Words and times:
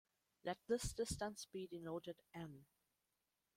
Let 0.43 0.57
this 0.65 0.93
distance 0.93 1.45
be 1.45 1.67
denoted 1.67 2.21
"n". 2.33 2.65